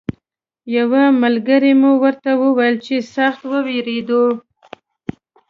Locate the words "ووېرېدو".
3.51-4.23